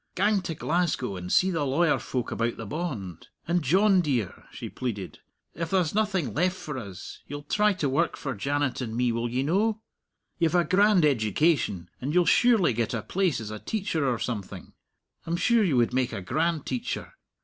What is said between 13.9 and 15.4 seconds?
or something; I'm